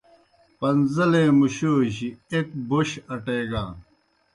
[0.57, 3.71] پن٘زیلے مُشوجیْ ایْک بوْش اٹیگان۔